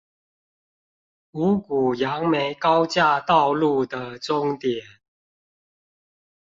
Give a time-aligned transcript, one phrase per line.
[1.33, 4.83] 五股楊梅高架道路的終點